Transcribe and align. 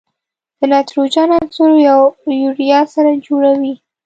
د 0.57 0.59
نایتروجن 0.71 1.29
عنصر 1.39 1.69
یوریا 2.43 2.81
سره 2.93 3.11
جوړوي. 3.25 3.73